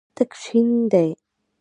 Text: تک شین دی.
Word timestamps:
تک 0.15 0.31
شین 0.41 0.69
دی. 0.91 1.09